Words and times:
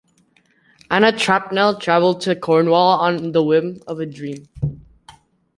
Anna 0.89 1.11
Trapnell 1.11 1.79
travelled 1.79 2.21
to 2.21 2.35
Cornwall 2.35 2.97
on 3.01 3.33
the 3.33 3.43
whim 3.43 3.83
of 3.85 3.99
a 3.99 4.07
dream. 4.07 4.49